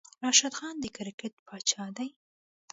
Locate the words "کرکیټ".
0.95-1.33